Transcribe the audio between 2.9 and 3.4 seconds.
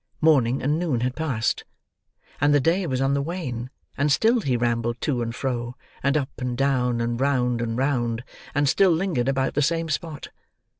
on the